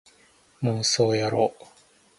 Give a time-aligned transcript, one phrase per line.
[0.61, 1.63] モンストをやろう